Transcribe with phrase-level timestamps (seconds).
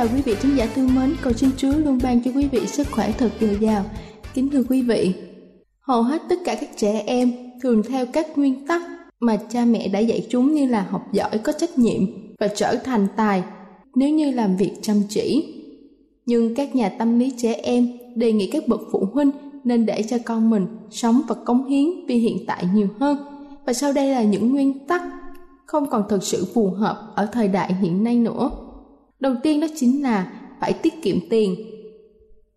[0.00, 2.66] chào quý vị khán giả thương mến, cầu xin Chúa luôn ban cho quý vị
[2.66, 3.84] sức khỏe thật dồi dào.
[4.34, 5.14] Kính thưa quý vị,
[5.80, 8.82] hầu hết tất cả các trẻ em thường theo các nguyên tắc
[9.20, 12.00] mà cha mẹ đã dạy chúng như là học giỏi, có trách nhiệm
[12.38, 13.42] và trở thành tài
[13.94, 15.54] nếu như làm việc chăm chỉ.
[16.26, 19.30] Nhưng các nhà tâm lý trẻ em đề nghị các bậc phụ huynh
[19.64, 23.18] nên để cho con mình sống và cống hiến vì hiện tại nhiều hơn.
[23.66, 25.02] Và sau đây là những nguyên tắc
[25.66, 28.50] không còn thực sự phù hợp ở thời đại hiện nay nữa.
[29.20, 31.54] Đầu tiên đó chính là phải tiết kiệm tiền.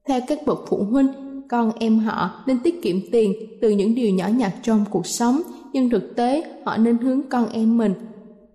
[0.07, 1.07] Theo các bậc phụ huynh,
[1.49, 5.41] con em họ nên tiết kiệm tiền từ những điều nhỏ nhặt trong cuộc sống,
[5.73, 7.93] nhưng thực tế họ nên hướng con em mình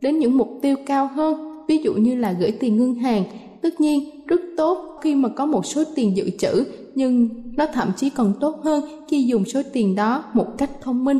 [0.01, 3.25] đến những mục tiêu cao hơn, ví dụ như là gửi tiền ngân hàng.
[3.63, 6.65] Tất nhiên, rất tốt khi mà có một số tiền dự trữ,
[6.95, 11.05] nhưng nó thậm chí còn tốt hơn khi dùng số tiền đó một cách thông
[11.05, 11.19] minh.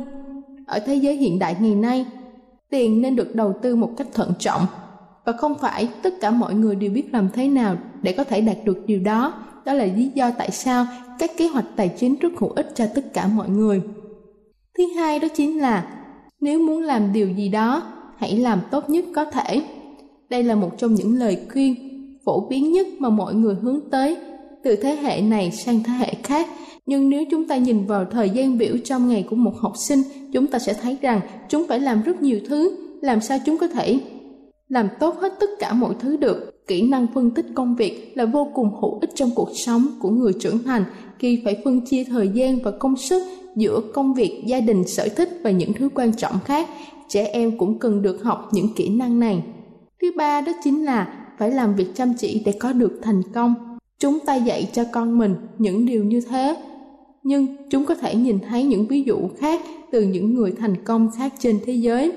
[0.67, 2.07] Ở thế giới hiện đại ngày nay,
[2.71, 4.63] tiền nên được đầu tư một cách thận trọng
[5.29, 8.41] và không phải tất cả mọi người đều biết làm thế nào để có thể
[8.41, 9.35] đạt được điều đó.
[9.65, 10.87] Đó là lý do tại sao
[11.19, 13.83] các kế hoạch tài chính rất hữu ích cho tất cả mọi người.
[14.79, 15.89] Thứ hai đó chính là,
[16.41, 17.83] nếu muốn làm điều gì đó,
[18.17, 19.63] hãy làm tốt nhất có thể.
[20.31, 21.75] Đây là một trong những lời khuyên
[22.25, 24.17] phổ biến nhất mà mọi người hướng tới
[24.65, 26.49] từ thế hệ này sang thế hệ khác.
[26.87, 30.03] Nhưng nếu chúng ta nhìn vào thời gian biểu trong ngày của một học sinh,
[30.33, 32.77] chúng ta sẽ thấy rằng chúng phải làm rất nhiều thứ.
[33.03, 34.01] Làm sao chúng có thể
[34.69, 36.67] làm tốt hết tất cả mọi thứ được.
[36.67, 40.11] Kỹ năng phân tích công việc là vô cùng hữu ích trong cuộc sống của
[40.11, 40.85] người trưởng thành
[41.19, 43.23] khi phải phân chia thời gian và công sức
[43.57, 46.69] giữa công việc, gia đình, sở thích và những thứ quan trọng khác.
[47.09, 49.43] Trẻ em cũng cần được học những kỹ năng này.
[50.03, 53.55] Thứ ba đó chính là phải làm việc chăm chỉ để có được thành công.
[53.99, 56.57] Chúng ta dạy cho con mình những điều như thế.
[57.23, 59.61] Nhưng chúng có thể nhìn thấy những ví dụ khác
[59.93, 62.13] từ những người thành công khác trên thế giới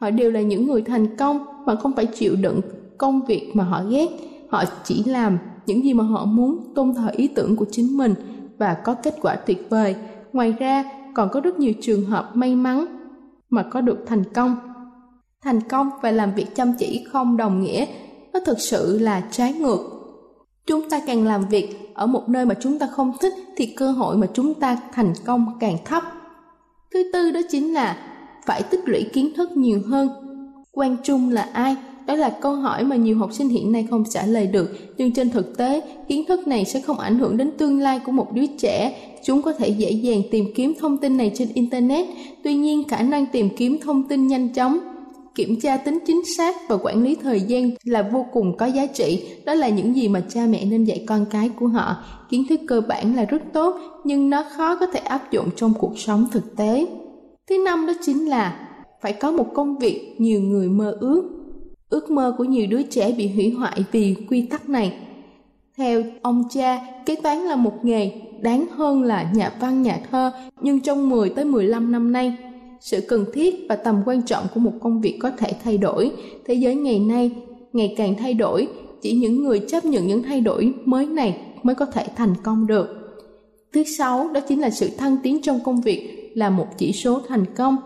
[0.00, 2.60] họ đều là những người thành công mà không phải chịu đựng
[2.98, 4.08] công việc mà họ ghét.
[4.48, 8.14] Họ chỉ làm những gì mà họ muốn, tôn thờ ý tưởng của chính mình
[8.58, 9.96] và có kết quả tuyệt vời.
[10.32, 12.86] Ngoài ra, còn có rất nhiều trường hợp may mắn
[13.50, 14.56] mà có được thành công.
[15.42, 17.86] Thành công và làm việc chăm chỉ không đồng nghĩa,
[18.32, 19.78] nó thực sự là trái ngược.
[20.66, 23.90] Chúng ta càng làm việc ở một nơi mà chúng ta không thích thì cơ
[23.90, 26.02] hội mà chúng ta thành công càng thấp.
[26.94, 27.96] Thứ tư đó chính là
[28.48, 30.08] phải tích lũy kiến thức nhiều hơn.
[30.72, 31.76] Quan trung là ai?
[32.06, 34.70] Đó là câu hỏi mà nhiều học sinh hiện nay không trả lời được.
[34.96, 38.12] Nhưng trên thực tế, kiến thức này sẽ không ảnh hưởng đến tương lai của
[38.12, 38.98] một đứa trẻ.
[39.24, 42.06] Chúng có thể dễ dàng tìm kiếm thông tin này trên internet.
[42.44, 44.78] Tuy nhiên, khả năng tìm kiếm thông tin nhanh chóng,
[45.34, 48.86] kiểm tra tính chính xác và quản lý thời gian là vô cùng có giá
[48.86, 49.24] trị.
[49.44, 51.96] Đó là những gì mà cha mẹ nên dạy con cái của họ.
[52.30, 55.72] Kiến thức cơ bản là rất tốt, nhưng nó khó có thể áp dụng trong
[55.78, 56.86] cuộc sống thực tế
[57.48, 58.68] thứ năm đó chính là
[59.00, 61.22] phải có một công việc nhiều người mơ ước.
[61.88, 64.98] Ước mơ của nhiều đứa trẻ bị hủy hoại vì quy tắc này.
[65.76, 70.32] Theo ông cha, kế toán là một nghề, đáng hơn là nhà văn, nhà thơ.
[70.60, 72.36] Nhưng trong 10 tới 15 năm nay,
[72.80, 76.12] sự cần thiết và tầm quan trọng của một công việc có thể thay đổi.
[76.46, 77.30] Thế giới ngày nay
[77.72, 78.68] ngày càng thay đổi,
[79.02, 82.66] chỉ những người chấp nhận những thay đổi mới này mới có thể thành công
[82.66, 82.88] được.
[83.72, 87.20] Thứ sáu đó chính là sự thăng tiến trong công việc là một chỉ số
[87.28, 87.76] thành công.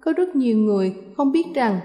[0.00, 1.80] Có rất nhiều người không biết rằng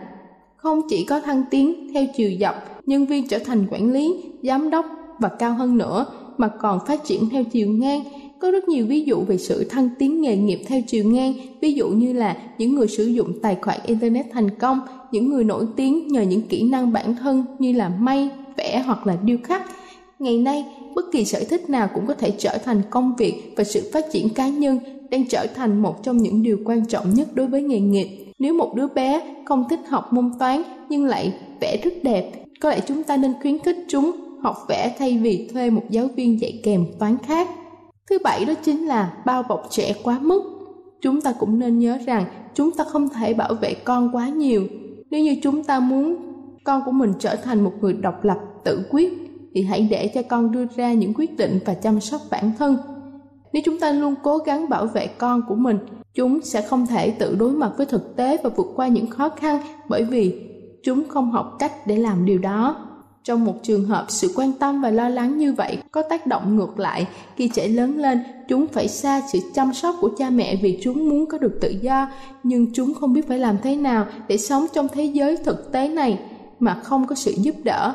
[0.55, 2.55] không chỉ có thăng tiến theo chiều dọc,
[2.85, 4.85] nhân viên trở thành quản lý, giám đốc
[5.19, 6.05] và cao hơn nữa,
[6.37, 8.03] mà còn phát triển theo chiều ngang.
[8.39, 11.73] Có rất nhiều ví dụ về sự thăng tiến nghề nghiệp theo chiều ngang, ví
[11.73, 14.79] dụ như là những người sử dụng tài khoản internet thành công,
[15.11, 19.07] những người nổi tiếng nhờ những kỹ năng bản thân như là may, vẽ hoặc
[19.07, 19.61] là điêu khắc.
[20.19, 20.65] Ngày nay,
[20.95, 24.05] bất kỳ sở thích nào cũng có thể trở thành công việc và sự phát
[24.11, 24.79] triển cá nhân
[25.11, 28.33] đang trở thành một trong những điều quan trọng nhất đối với nghề nghiệp.
[28.39, 32.31] Nếu một đứa bé không thích học môn toán nhưng lại vẽ rất đẹp,
[32.61, 34.11] có lẽ chúng ta nên khuyến khích chúng
[34.41, 37.49] học vẽ thay vì thuê một giáo viên dạy kèm toán khác.
[38.09, 40.43] Thứ bảy đó chính là bao bọc trẻ quá mức.
[41.01, 42.25] Chúng ta cũng nên nhớ rằng
[42.55, 44.67] chúng ta không thể bảo vệ con quá nhiều.
[45.09, 46.15] Nếu như chúng ta muốn
[46.63, 49.13] con của mình trở thành một người độc lập, tự quyết,
[49.53, 52.77] thì hãy để cho con đưa ra những quyết định và chăm sóc bản thân
[53.55, 55.77] nếu chúng ta luôn cố gắng bảo vệ con của mình,
[56.13, 59.29] chúng sẽ không thể tự đối mặt với thực tế và vượt qua những khó
[59.29, 60.41] khăn bởi vì
[60.83, 62.87] chúng không học cách để làm điều đó.
[63.23, 66.55] Trong một trường hợp sự quan tâm và lo lắng như vậy có tác động
[66.55, 70.55] ngược lại, khi trẻ lớn lên, chúng phải xa sự chăm sóc của cha mẹ
[70.55, 72.09] vì chúng muốn có được tự do,
[72.43, 75.87] nhưng chúng không biết phải làm thế nào để sống trong thế giới thực tế
[75.87, 76.19] này
[76.59, 77.93] mà không có sự giúp đỡ.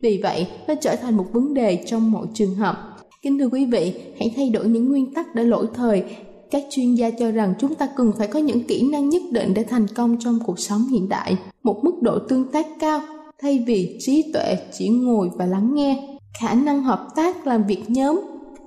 [0.00, 2.91] Vì vậy, nó trở thành một vấn đề trong mọi trường hợp
[3.22, 6.04] kính thưa quý vị, hãy thay đổi những nguyên tắc đã lỗi thời.
[6.50, 9.54] Các chuyên gia cho rằng chúng ta cần phải có những kỹ năng nhất định
[9.54, 11.36] để thành công trong cuộc sống hiện đại.
[11.62, 13.00] Một mức độ tương tác cao,
[13.42, 16.18] thay vì trí tuệ chỉ ngồi và lắng nghe.
[16.40, 18.20] Khả năng hợp tác làm việc nhóm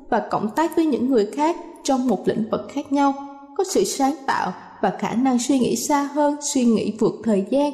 [0.09, 3.13] và cộng tác với những người khác trong một lĩnh vực khác nhau
[3.57, 7.45] có sự sáng tạo và khả năng suy nghĩ xa hơn, suy nghĩ vượt thời
[7.49, 7.73] gian.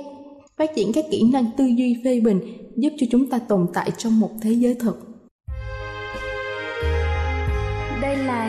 [0.57, 2.39] Phát triển các kỹ năng tư duy phê bình
[2.75, 5.10] giúp cho chúng ta tồn tại trong một thế giới thực.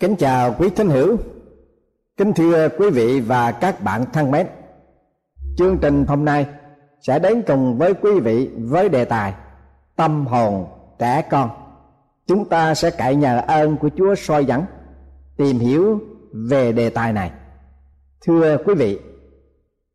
[0.00, 1.16] Kính chào quý thính hữu,
[2.16, 4.46] kính thưa quý vị và các bạn thân mến.
[5.56, 6.46] Chương trình hôm nay
[7.00, 9.34] sẽ đến cùng với quý vị với đề tài
[9.96, 10.66] tâm hồn
[10.98, 11.50] trẻ con.
[12.26, 14.64] Chúng ta sẽ cậy nhờ ơn của Chúa soi dẫn,
[15.36, 16.00] tìm hiểu
[16.32, 17.30] về đề tài này.
[18.26, 18.98] Thưa quý vị,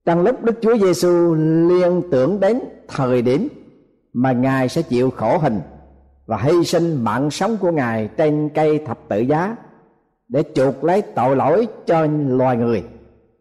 [0.05, 1.33] trong lúc Đức Chúa Giêsu
[1.69, 3.47] liên tưởng đến thời điểm
[4.13, 5.61] mà Ngài sẽ chịu khổ hình
[6.25, 9.55] và hy sinh mạng sống của Ngài trên cây thập tự giá
[10.33, 12.83] để chuộc lấy tội lỗi cho loài người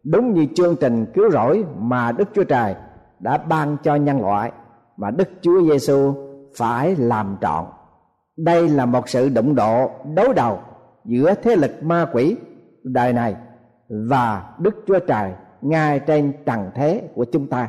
[0.05, 2.75] đúng như chương trình cứu rỗi mà Đức Chúa Trời
[3.21, 4.53] đã ban cho nhân loại
[4.97, 6.15] mà Đức Chúa Giêsu
[6.57, 7.65] phải làm trọn.
[8.37, 10.59] Đây là một sự đụng độ đối đầu
[11.05, 12.37] giữa thế lực ma quỷ
[12.85, 13.37] đời này
[13.89, 17.69] và Đức Chúa Trời ngay trên trần thế của chúng ta.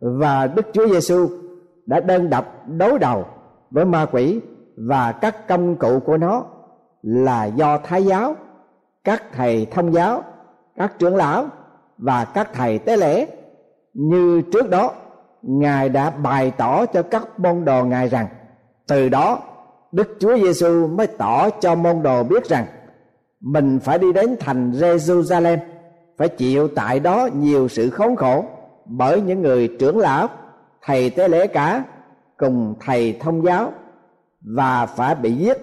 [0.00, 1.28] Và Đức Chúa Giêsu
[1.86, 3.24] đã đơn độc đối đầu
[3.70, 4.40] với ma quỷ
[4.76, 6.44] và các công cụ của nó
[7.02, 8.34] là do thái giáo
[9.04, 10.24] các thầy thông giáo,
[10.76, 11.46] các trưởng lão
[11.98, 13.26] và các thầy tế lễ.
[13.94, 14.92] Như trước đó,
[15.42, 18.26] ngài đã bày tỏ cho các môn đồ ngài rằng,
[18.88, 19.38] từ đó
[19.92, 22.66] đức chúa giêsu mới tỏ cho môn đồ biết rằng,
[23.40, 25.58] mình phải đi đến thành jerusalem
[26.18, 28.44] phải chịu tại đó nhiều sự khốn khổ
[28.84, 30.28] bởi những người trưởng lão,
[30.82, 31.84] thầy tế lễ cả,
[32.36, 33.72] cùng thầy thông giáo
[34.40, 35.58] và phải bị giết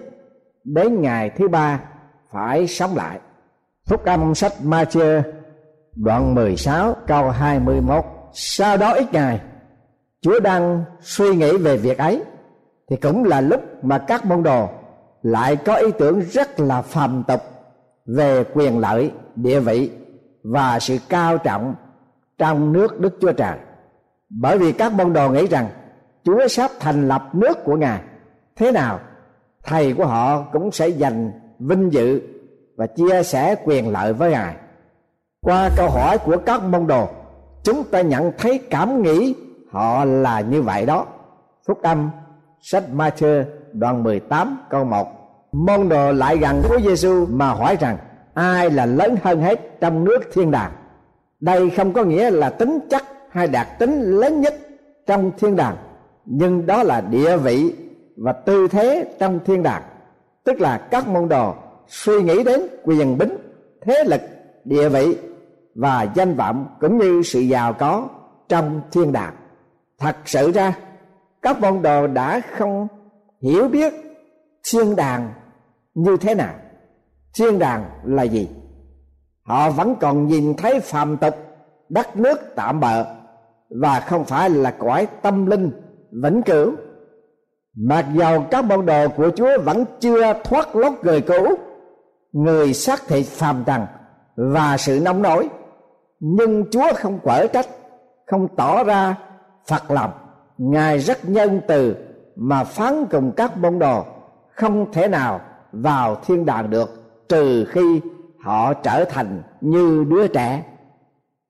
[0.64, 1.80] đến ngày thứ ba
[2.30, 3.18] phải sống lại.
[3.88, 5.22] Phúc âm sách Ma-chơ
[5.96, 9.40] đoạn 16 câu 21 Sau đó ít ngày
[10.20, 12.22] Chúa đang suy nghĩ về việc ấy.
[12.90, 14.68] Thì cũng là lúc mà các môn đồ
[15.22, 17.40] Lại có ý tưởng rất là phàm tục
[18.06, 19.90] Về quyền lợi, địa vị
[20.44, 21.74] Và sự cao trọng
[22.38, 23.58] Trong nước Đức Chúa Trời.
[24.28, 25.68] Bởi vì các môn đồ nghĩ rằng
[26.24, 28.00] Chúa sắp thành lập nước của Ngài
[28.56, 29.00] Thế nào
[29.64, 32.20] Thầy của họ cũng sẽ giành vinh dự
[32.78, 34.54] và chia sẻ quyền lợi với ngài.
[35.42, 37.08] Qua câu hỏi của các môn đồ,
[37.62, 39.34] chúng ta nhận thấy cảm nghĩ
[39.70, 41.06] họ là như vậy đó.
[41.68, 42.10] Phúc âm,
[42.60, 45.08] sách Matthew đoạn 18 câu 1
[45.52, 47.96] môn đồ lại gần Chúa Giêsu mà hỏi rằng,
[48.34, 50.72] ai là lớn hơn hết trong nước thiên đàng?
[51.40, 54.54] Đây không có nghĩa là tính chất hay đạt tính lớn nhất
[55.06, 55.76] trong thiên đàng,
[56.24, 57.74] nhưng đó là địa vị
[58.16, 59.82] và tư thế trong thiên đàng.
[60.44, 61.54] Tức là các môn đồ
[61.88, 63.36] suy nghĩ đến quyền bính,
[63.80, 64.20] thế lực,
[64.64, 65.16] địa vị
[65.74, 68.08] và danh vọng cũng như sự giàu có
[68.48, 69.34] trong thiên đàng.
[69.98, 70.78] Thật sự ra,
[71.42, 72.88] các môn đồ đã không
[73.42, 73.94] hiểu biết
[74.72, 75.32] thiên đàng
[75.94, 76.54] như thế nào.
[77.38, 78.48] Thiên đàng là gì?
[79.42, 81.34] Họ vẫn còn nhìn thấy phàm tục,
[81.88, 83.04] đất nước tạm bợ
[83.70, 85.70] và không phải là cõi tâm linh,
[86.22, 86.72] vĩnh cửu.
[87.76, 91.58] Mặc dầu các môn đồ của chúa vẫn chưa thoát lót người cũ
[92.32, 93.86] người xác thịt phàm trần
[94.36, 95.48] và sự nóng nổi.
[96.20, 97.66] Nhưng chúa không quở trách,
[98.26, 99.16] không tỏ ra
[99.68, 100.10] phật lòng.
[100.58, 101.96] Ngài rất nhân từ
[102.36, 104.04] mà phán cùng các môn đồ,
[104.48, 105.40] không thể nào
[105.72, 106.88] vào thiên đàng được,
[107.28, 108.00] trừ khi
[108.44, 110.62] họ trở thành như đứa trẻ.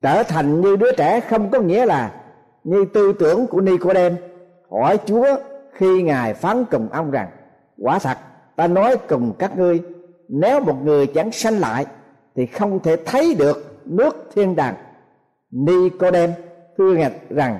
[0.01, 2.11] Trở thành như đứa trẻ không có nghĩa là
[2.63, 4.15] như tư tưởng của Nicodem
[4.71, 5.35] hỏi Chúa
[5.73, 7.29] khi ngài phán cùng ông rằng,
[7.77, 8.17] quả thật,
[8.55, 9.81] ta nói cùng các ngươi
[10.29, 11.85] nếu một người chẳng sanh lại,
[12.35, 14.75] thì không thể thấy được nước thiên đàng.
[15.51, 16.31] Nicodem
[16.77, 17.59] thưa ngạch rằng,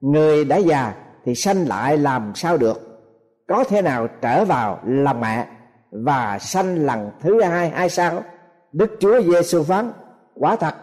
[0.00, 2.80] người đã già thì sanh lại làm sao được?
[3.48, 5.46] Có thể nào trở vào lòng mẹ
[5.90, 8.22] và sanh lần thứ hai hay sao?
[8.72, 9.90] Đức chúa giêsu phán,
[10.34, 10.74] quả thật,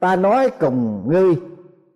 [0.00, 1.36] ta nói cùng ngươi,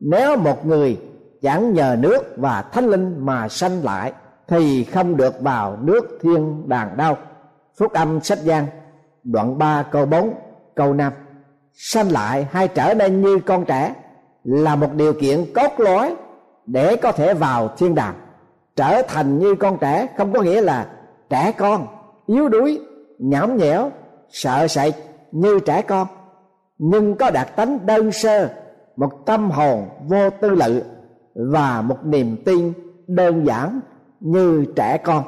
[0.00, 1.00] nếu một người
[1.42, 4.12] chẳng nhờ nước và thánh linh mà sanh lại,
[4.48, 7.16] thì không được vào nước thiên đàng đâu.
[7.78, 8.66] Phúc âm sách Giang,
[9.24, 10.34] đoạn 3 câu 4
[10.74, 11.12] câu 5
[11.72, 13.94] sanh lại hay trở nên như con trẻ
[14.44, 16.14] là một điều kiện cốt lõi
[16.66, 18.14] để có thể vào thiên đàng.
[18.76, 20.86] Trở thành như con trẻ không có nghĩa là
[21.30, 21.86] trẻ con,
[22.26, 22.80] yếu đuối,
[23.18, 23.90] nhõm nhẽo,
[24.30, 24.94] sợ sệt
[25.32, 26.06] như trẻ con.
[26.78, 28.48] Nhưng có đặc tánh đơn sơ,
[28.96, 30.82] một tâm hồn vô tư lự
[31.34, 32.72] và một niềm tin
[33.06, 33.80] đơn giản
[34.20, 35.24] như trẻ con.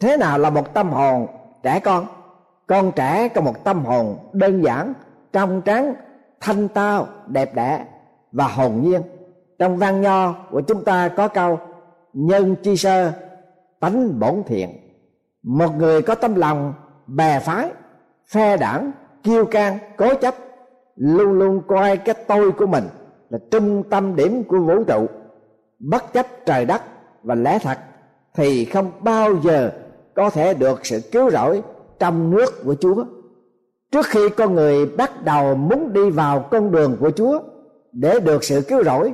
[0.00, 1.26] Thế nào là một tâm hồn
[1.62, 2.06] trẻ con
[2.66, 4.94] con trẻ có một tâm hồn đơn giản,
[5.32, 5.94] trong trắng,
[6.40, 7.84] thanh tao, đẹp đẽ
[8.32, 9.02] và hồn nhiên.
[9.58, 11.58] Trong văn nho của chúng ta có câu,
[12.12, 13.12] nhân chi sơ,
[13.80, 14.70] tánh bổn thiện.
[15.42, 16.74] Một người có tâm lòng
[17.06, 17.70] bè phái,
[18.26, 18.92] phe đảng,
[19.22, 20.34] kiêu can cố chấp,
[20.96, 22.84] luôn luôn coi cái tôi của mình
[23.28, 25.06] là trung tâm điểm của vũ trụ.
[25.78, 26.82] Bất chấp trời đất
[27.22, 27.78] và lẽ thật,
[28.34, 29.70] thì không bao giờ
[30.14, 31.62] có thể được sự cứu rỗi
[31.98, 33.04] trong nước của Chúa.
[33.92, 37.40] Trước khi con người bắt đầu muốn đi vào con đường của chúa,
[37.92, 39.12] để được sự cứu rỗi,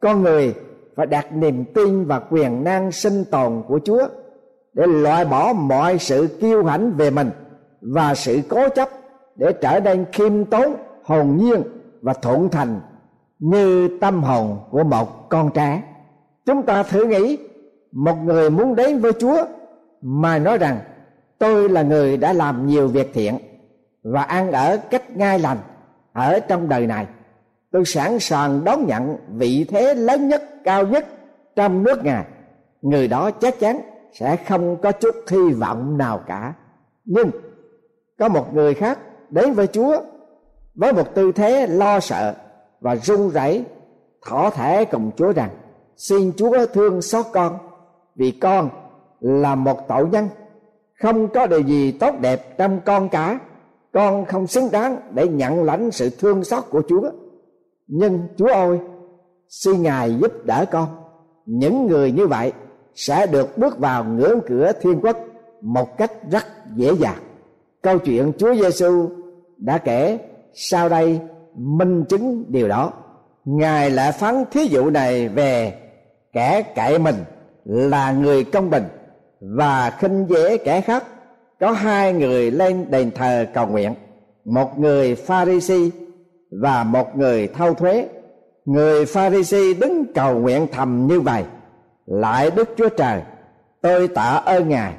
[0.00, 0.54] con người
[0.96, 4.08] phải đặt niềm tin và quyền năng sinh tồn của chúa
[4.72, 7.30] để loại bỏ mọi sự kiêu hãnh về mình
[7.80, 8.88] và sự cố chấp
[9.36, 11.62] để trở nên khiêm tốn, hồn nhiên
[12.02, 12.80] và thuận thành
[13.38, 15.82] như tâm hồn của một con trẻ
[16.46, 17.38] chúng ta thử nghĩ,
[17.92, 19.44] một người muốn đến với chúa
[20.06, 20.80] mà nói rằng,
[21.38, 23.38] tôi là người đã làm nhiều việc thiện
[24.02, 25.58] và ăn ở cách ngay lành
[26.12, 27.06] ở trong đời này.
[27.72, 31.06] Tôi sẵn sàng đón nhận vị thế lớn nhất, cao nhất
[31.56, 32.24] trong nước ngài.
[32.82, 33.80] Người đó chắc chắn
[34.12, 36.54] sẽ không có chút hy vọng nào cả.
[37.04, 37.30] Nhưng
[38.18, 38.98] có một người khác
[39.30, 40.00] đến với chúa
[40.74, 42.34] với một tư thế lo sợ
[42.80, 43.64] và run rẩy,
[44.26, 45.50] thỏ thẻ cùng chúa rằng,
[45.96, 47.58] xin chúa thương xót con,
[48.16, 48.70] vì con
[49.24, 50.28] là một tội nhân.
[51.02, 53.40] Không có điều gì tốt đẹp trong con cả.
[53.92, 57.10] Con không xứng đáng để nhận lãnh sự thương xót của chúa.
[57.86, 58.78] Nhưng chúa ơi,
[59.48, 60.88] xin ngài giúp đỡ con.
[61.46, 62.52] Những người như vậy
[62.94, 65.16] sẽ được bước vào ngưỡng cửa thiên quốc
[65.60, 67.18] một cách rất dễ dàng.
[67.82, 69.08] Câu chuyện chúa giêsu
[69.56, 70.18] đã kể
[70.54, 71.20] sau đây
[71.54, 72.92] minh chứng điều đó.
[73.44, 75.74] Ngài lại phán thí dụ này về
[76.32, 77.16] kẻ cậy mình
[77.64, 78.84] là người công bình
[79.56, 81.04] và khinh dễ kẻ khác,
[81.60, 83.94] có hai người lên đền thờ cầu nguyện,
[84.44, 85.90] một người pha ri si
[86.62, 88.08] và một người thâu thuế.
[88.64, 91.44] Người pha ri si đứng cầu nguyện thầm như vậy,
[92.06, 93.22] lại đức chúa trời,
[93.82, 94.94] tôi tạ ơn ngài,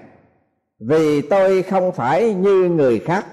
[0.79, 3.25] vì tôi không phải như người khác,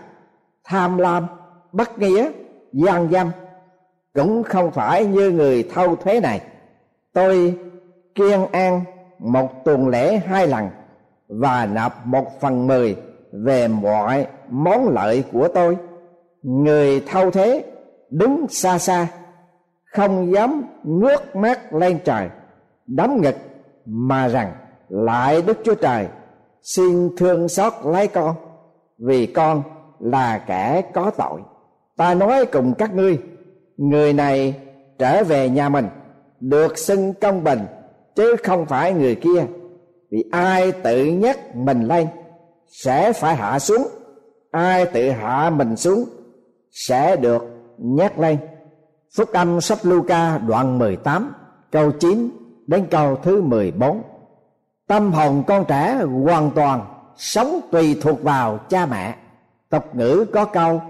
[0.65, 1.27] tham lam,
[1.73, 2.31] bất nghĩa,
[2.73, 3.31] gian dâm,
[4.15, 6.41] cũng không phải như người thâu thuế này.
[7.13, 7.59] Tôi
[8.15, 8.81] kiên an
[9.19, 10.69] một tuần lễ hai lần
[11.41, 12.97] và nạp một phần mười
[13.33, 15.77] về mọi món lợi của tôi.
[16.43, 17.65] Người thâu thế
[18.11, 19.07] đứng xa xa,
[19.85, 22.29] không dám ngước mắt lên trời
[22.87, 23.37] đấm ngực
[23.87, 24.53] mà rằng
[24.89, 26.07] lại đức chúa trời,
[26.63, 28.35] xin thương xót lấy con,
[28.99, 29.63] vì con
[30.01, 31.41] là kẻ có tội.
[31.97, 33.19] Ta nói cùng các ngươi,
[33.77, 34.55] người này
[34.99, 35.87] trở về nhà mình,
[36.41, 37.61] được xưng công bình,
[38.15, 39.45] chứ không phải người kia
[40.13, 42.09] vì ai tự nhắc mình lên,
[42.67, 43.89] sẽ phải hạ xuống.
[44.51, 46.05] Ai tự hạ mình xuống,
[46.71, 47.43] sẽ được
[47.79, 48.39] nhắc lên.
[49.17, 51.35] Phúc âm sách Luca đoạn 18
[51.71, 52.31] câu 9
[52.67, 54.03] đến câu thứ 14
[54.87, 55.95] Tâm hồn con trẻ
[56.25, 56.85] hoàn toàn
[57.17, 59.15] sống tùy thuộc vào cha mẹ.
[59.71, 60.83] Tục ngữ có câu,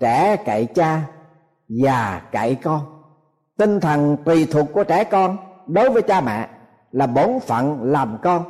[0.00, 1.02] trẻ cậy cha,
[1.68, 2.80] già cậy con.
[3.58, 5.36] Tinh thần tùy thuộc của trẻ con
[5.66, 6.48] đối với cha mẹ
[6.92, 8.44] là bổn phận làm con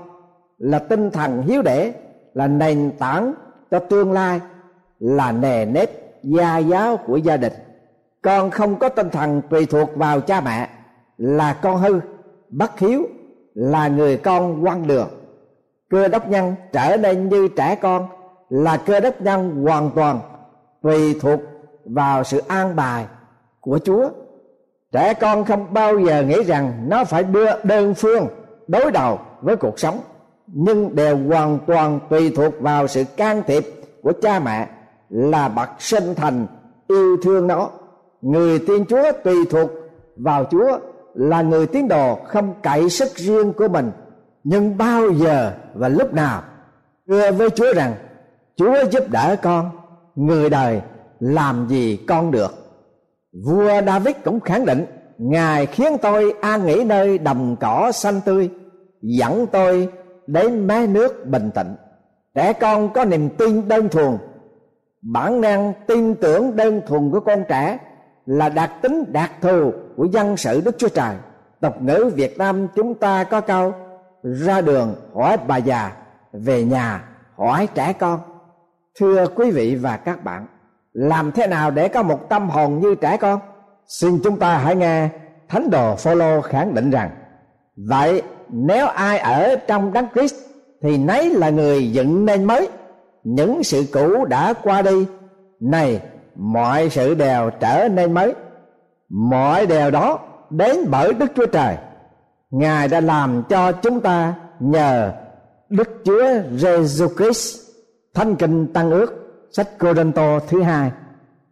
[0.58, 1.92] là tinh thần hiếu đễ
[2.34, 3.34] là nền tảng
[3.70, 4.40] cho tương lai,
[4.98, 5.90] là nề nếp
[6.22, 7.52] gia giáo của gia đình.
[8.22, 10.68] Con không có tinh thần tùy thuộc vào cha mẹ,
[11.16, 12.00] là con hư,
[12.48, 13.02] bất hiếu,
[13.54, 15.08] là người con quăng đường
[15.90, 18.08] cơ đốc nhân trở nên như trẻ con,
[18.48, 20.20] là cơ đốc nhân hoàn toàn
[20.82, 21.40] tùy thuộc
[21.84, 23.06] vào sự an bài
[23.60, 24.08] của chúa.
[24.92, 28.26] Trẻ con không bao giờ nghĩ rằng nó phải đưa đơn phương
[28.68, 29.98] đối đầu với cuộc sống
[30.46, 33.64] nhưng đều hoàn toàn tùy thuộc vào sự can thiệp
[34.02, 34.68] của cha mẹ
[35.08, 36.46] là bậc sinh thành
[36.88, 37.70] yêu thương nó.
[38.22, 39.70] Người tiên chúa tùy thuộc
[40.16, 40.78] vào chúa
[41.14, 43.90] là người tín đồ không cậy sức riêng của mình.
[44.44, 46.42] Nhưng bao giờ và lúc nào,
[47.08, 47.94] thưa với chúa rằng,
[48.56, 49.70] chúa giúp đỡ con,
[50.14, 50.80] người đời
[51.20, 52.54] làm gì con được.
[53.46, 54.86] Vua david cũng khẳng định,
[55.18, 58.50] ngài khiến tôi an nghỉ nơi đồng cỏ xanh tươi,
[59.02, 59.88] dẫn tôi
[60.26, 61.74] đến mé nước bình tĩnh.
[62.34, 64.18] Trẻ con có niềm tin đơn thuần.
[65.02, 67.78] Bản năng tin tưởng đơn thuần của con trẻ
[68.26, 71.16] là đặc tính đặc thù của dân sự đức chúa trời.
[71.60, 73.72] Tục ngữ việt nam chúng ta có câu,
[74.22, 75.92] ra đường hỏi bà già,
[76.32, 77.04] về nhà
[77.36, 78.20] hỏi trẻ con.
[79.00, 80.46] Thưa quý vị và các bạn,
[80.92, 83.40] làm thế nào để có một tâm hồn như trẻ con?
[83.86, 85.08] Xin chúng ta hãy nghe
[85.48, 87.10] thánh đồ phaolô khẳng định rằng,
[87.88, 90.34] vậy nếu ai ở trong đấng Christ
[90.82, 92.68] thì nấy là người dựng nên mới.
[93.24, 95.06] Những sự cũ đã qua đi,
[95.60, 96.00] này,
[96.34, 98.34] mọi sự đều trở nên mới.
[99.08, 100.18] Mọi điều đó
[100.50, 101.76] đến bởi đức chúa trời.
[102.50, 105.12] Ngài đã làm cho chúng ta nhờ
[105.68, 106.24] đức chúa
[106.56, 107.60] Jesus christ.
[108.14, 109.12] Thánh kinh tăng ước,
[109.50, 110.90] sách cô tô thứ hai,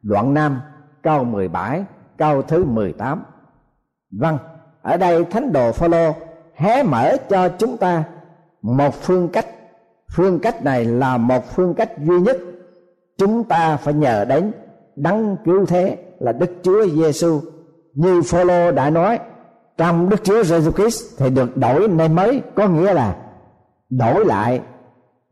[0.03, 0.61] đoạn 5
[1.03, 1.85] câu 17
[2.19, 3.25] câu thứ 18
[4.11, 4.39] vâng
[4.83, 6.15] ở đây thánh đồ phaolô
[6.55, 8.05] hé mở cho chúng ta
[8.63, 9.47] một phương cách.
[10.17, 12.37] Phương cách này là một phương cách duy nhất.
[13.19, 14.53] Chúng ta phải nhờ đến
[14.97, 17.41] đấng cứu thế là Đức Chúa Giêsu
[17.95, 19.19] như Phaolô đã nói,
[19.77, 23.17] trong Đức Chúa Giêsu Christ thì được đổi nên mới, có nghĩa là
[23.91, 24.61] đổi lại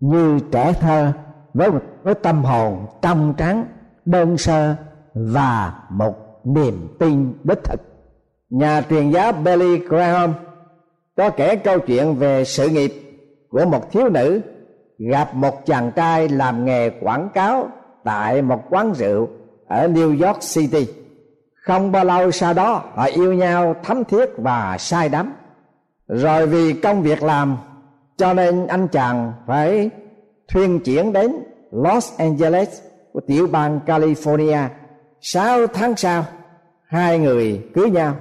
[0.01, 1.13] như trẻ thơ
[1.55, 1.71] với
[2.03, 3.65] với tâm hồn trong trắng,
[4.05, 4.75] đơn sơ
[5.15, 7.81] và một niềm tin đích thực.
[8.51, 10.33] Nhà truyền giáo Billy Graham
[11.16, 12.92] có kể câu chuyện về sự nghiệp
[13.51, 14.40] của một thiếu nữ
[14.98, 17.68] gặp một chàng trai làm nghề quảng cáo
[18.05, 19.29] tại một quán rượu
[19.68, 20.92] ở New York City.
[21.55, 25.35] Không bao lâu sau đó họ yêu nhau thấm thiết và say đắm.
[26.09, 27.57] Rồi vì công việc làm
[28.16, 29.90] cho nên anh chàng phải
[30.48, 31.37] thuyên chuyển đến
[31.70, 34.68] Los Angeles của tiểu bang California.
[35.20, 36.25] Sáu tháng sau,
[36.87, 38.14] hai người cưới nhau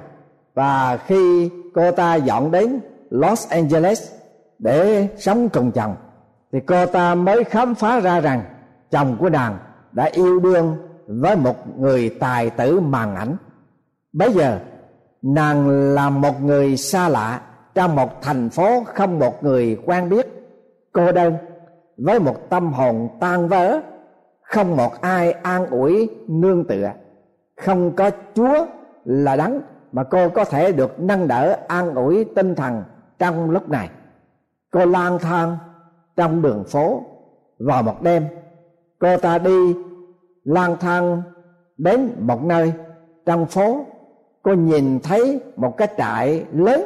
[0.54, 2.80] và khi cô ta dọn đến
[3.10, 4.12] Los Angeles
[4.60, 5.96] để sống cùng chồng.
[6.52, 8.44] Thì cô ta mới khám phá ra rằng
[8.92, 9.58] chồng của nàng
[9.92, 13.36] đã yêu đương với một người tài tử màn ảnh.
[14.14, 14.60] Bấy giờ,
[15.22, 17.42] nàng là một người xa lạ
[17.76, 20.28] trong một thành phố không một người quen biết,
[20.92, 21.34] cô đơn,
[21.98, 23.82] với một tâm hồn tan vỡ,
[24.42, 26.92] không một ai an ủi nương tựa,
[27.58, 28.66] không có chúa
[29.06, 32.84] là đắng mà cô có thể được nâng đỡ an ủi tinh thần
[33.20, 33.90] trong lúc này.
[34.72, 35.58] Cô lang thang
[36.16, 37.04] trong đường phố.
[37.60, 38.28] Vào một đêm,
[39.00, 39.76] cô ta đi
[40.44, 41.22] lang thang
[41.78, 42.74] đến một nơi
[43.26, 43.86] trong phố.
[44.44, 46.82] Cô nhìn thấy một cái trại lớn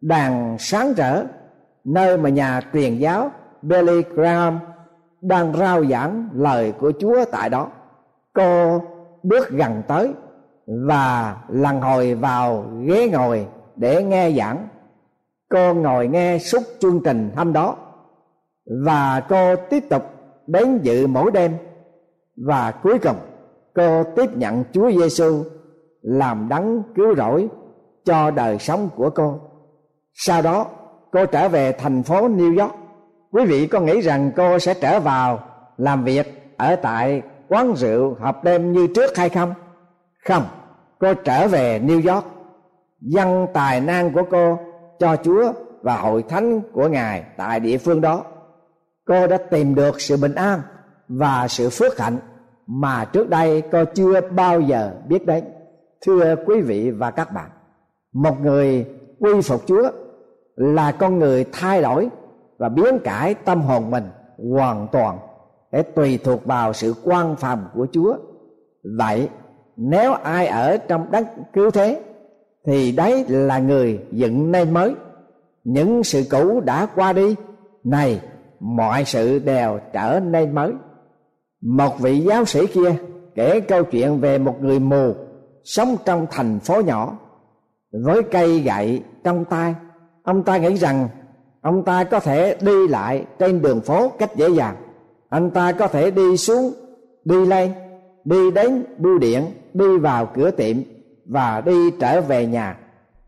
[0.00, 1.24] đàn sáng rỡ,
[1.84, 3.30] nơi mà nhà truyền giáo
[3.62, 4.58] Billy Graham
[5.20, 7.68] đang rao giảng lời của Chúa tại đó.
[8.32, 8.80] Cô
[9.22, 10.12] bước gần tới
[10.68, 14.68] và lần hồi vào ghế ngồi để nghe giảng.
[15.50, 17.76] Cô ngồi nghe suốt chương trình hôm đó
[18.84, 20.02] và cô tiếp tục
[20.46, 21.56] đến dự mỗi đêm
[22.46, 23.16] và cuối cùng,
[23.74, 25.42] cô tiếp nhận Chúa Giêsu
[26.02, 27.48] làm đấng cứu rỗi
[28.04, 29.40] cho đời sống của cô.
[30.14, 30.66] Sau đó,
[31.12, 32.74] cô trở về thành phố New York.
[33.32, 35.40] Quý vị có nghĩ rằng cô sẽ trở vào
[35.76, 39.54] làm việc ở tại quán rượu họp đêm như trước hay không?
[40.26, 40.42] Không,
[40.98, 42.26] cô trở về New York.
[43.00, 44.58] Dâng tài năng của cô
[44.98, 45.52] cho Chúa
[45.82, 48.24] và hội thánh của Ngài tại địa phương đó.
[49.06, 50.60] Cô đã tìm được sự bình an
[51.08, 52.18] và sự phước hạnh
[52.66, 55.44] mà trước đây cô chưa bao giờ biết đến.
[56.00, 57.50] Thưa quý vị và các bạn
[58.12, 58.86] một người
[59.18, 59.90] quy phục chúa
[60.56, 62.08] là con người thay đổi
[62.58, 64.04] và biến cải tâm hồn mình
[64.52, 65.18] hoàn toàn.
[65.72, 68.16] Để tùy thuộc vào sự quan phòng của chúa.
[68.98, 69.28] Vậy
[69.80, 72.00] nếu ai ở trong đất cứu thế,
[72.66, 74.94] thì đấy là người dựng nên mới.
[75.64, 77.34] Những sự cũ đã qua đi,
[77.84, 78.20] này,
[78.60, 80.72] mọi sự đều trở nên mới.
[81.60, 82.94] Một vị giáo sĩ kia
[83.34, 85.14] kể câu chuyện về một người mù
[85.64, 87.18] sống trong thành phố nhỏ,
[87.92, 89.74] với cây gậy trong tay.
[90.22, 91.08] Ông ta nghĩ rằng
[91.60, 94.76] ông ta có thể đi lại trên đường phố cách dễ dàng.
[95.28, 96.72] Anh ta có thể đi xuống,
[97.24, 97.72] đi lên,
[98.24, 99.44] đi đến bưu điện
[99.78, 100.76] đi vào cửa tiệm
[101.26, 102.78] và đi trở về nhà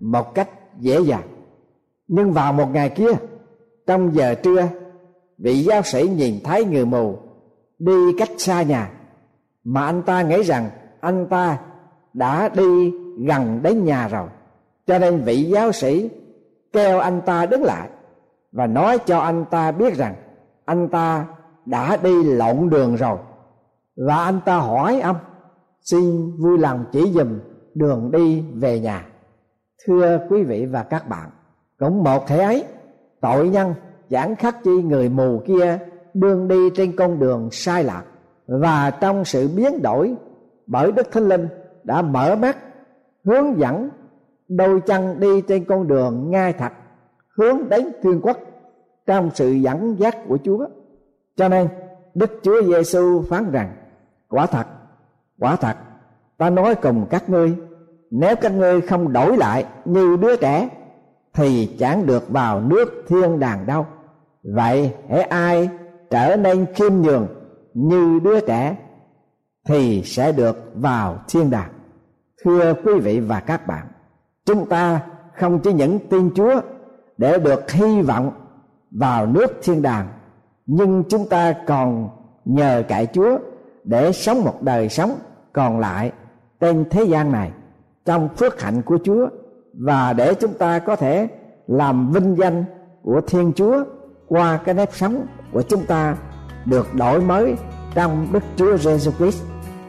[0.01, 1.29] một cách dễ dàng.
[2.09, 3.13] Nhưng vào một ngày kia,
[3.87, 4.69] trong giờ trưa,
[5.39, 7.19] vị giáo sĩ nhìn thấy người mù
[7.79, 8.91] đi cách xa nhà,
[9.65, 11.59] mà anh ta nghĩ rằng anh ta
[12.13, 12.93] đã đi
[13.27, 14.29] gần đến nhà rồi.
[14.87, 16.11] Cho nên vị giáo sĩ
[16.73, 17.89] kêu anh ta đứng lại
[18.53, 20.15] và nói cho anh ta biết rằng
[20.65, 21.27] anh ta
[21.67, 23.19] đã đi lộn đường rồi.
[23.97, 25.17] Và anh ta hỏi ông
[25.83, 27.39] xin vui lòng chỉ dùm
[27.75, 29.07] đường đi về nhà
[29.87, 31.31] thưa quý vị và các bạn
[31.79, 32.65] cũng một thể ấy
[33.21, 33.75] tội nhân
[34.11, 35.79] giảng khắc chi người mù kia
[36.15, 38.05] đương đi trên con đường sai lạc
[38.47, 40.15] và trong sự biến đổi
[40.67, 41.49] bởi đức thánh linh
[41.85, 42.57] đã mở mắt
[43.25, 43.89] hướng dẫn
[44.49, 46.73] đôi chân đi trên con đường ngay thật
[47.39, 48.39] hướng đến thiên quốc
[49.07, 50.67] trong sự dẫn dắt của Chúa.
[51.37, 51.69] Cho nên
[52.15, 53.77] Đức Chúa Giêsu phán rằng:
[54.29, 54.67] Quả thật,
[55.41, 55.77] quả thật,
[56.39, 57.57] ta nói cùng các ngươi,
[58.11, 60.69] nếu các ngươi không đổi lại như đứa trẻ
[61.35, 63.87] thì chẳng được vào nước thiên đàng đâu.
[64.43, 65.69] Vậy hễ ai
[66.11, 67.27] trở nên khiêm nhường
[67.75, 68.77] như đứa trẻ
[69.69, 71.71] thì sẽ được vào thiên đàng
[72.45, 73.87] thưa quý vị và các bạn
[74.47, 75.01] chúng ta
[75.37, 76.61] không chỉ những tin chúa
[77.17, 78.33] để được hy vọng
[78.91, 80.09] vào nước thiên đàng
[80.67, 82.09] nhưng chúng ta còn
[82.45, 83.39] nhờ cậy chúa
[83.85, 85.11] để sống một đời sống
[85.53, 86.13] còn lại
[86.61, 87.51] trên thế gian này
[88.05, 89.29] trong phước hạnh của chúa
[89.75, 91.29] và để chúng ta có thể
[91.67, 92.65] làm vinh danh
[93.03, 93.85] của thiên chúa
[94.29, 96.17] qua cái nếp sống của chúng ta
[96.65, 97.55] được đổi mới
[97.95, 99.43] trong Đức Chúa Giêsu Christ.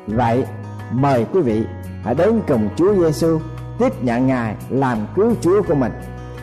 [0.07, 0.45] Vậy,
[0.91, 1.65] mời quý vị
[2.03, 3.39] hãy đến cùng Chúa Giêsu
[3.79, 5.91] tiếp nhận Ngài làm cứu Chúa của mình.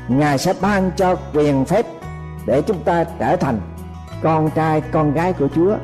[0.08, 1.86] Ngài sẽ ban cho quyền phép
[2.46, 3.60] để chúng ta trở thành
[4.22, 5.76] con trai con gái của Chúa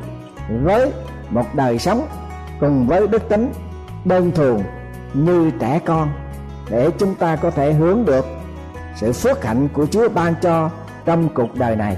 [0.62, 0.92] với
[1.30, 2.06] một đời sống
[2.60, 3.52] cùng với đức tính
[4.04, 4.58] đơn thuần
[5.14, 6.08] như trẻ con,
[6.70, 8.26] để chúng ta có thể hướng được
[8.96, 10.70] sự phước hạnh của Chúa ban cho
[11.04, 11.96] trong cuộc đời này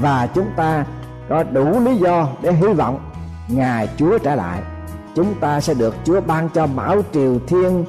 [0.00, 0.84] và chúng ta
[1.28, 3.10] có đủ lý do để hy vọng
[3.48, 4.62] ngày Chúa trở lại
[5.14, 7.84] chúng ta sẽ được Chúa ban cho mão triều thiên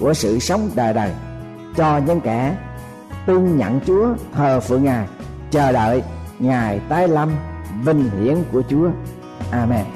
[0.00, 1.10] của sự sống đời đời,
[1.76, 2.56] cho những kẻ
[3.26, 5.06] tin nhận Chúa thờ phượng Ngài,
[5.50, 6.02] chờ đợi
[6.38, 7.30] Ngài tái lâm
[7.84, 8.90] vinh hiển của Chúa.
[9.50, 9.95] Amen.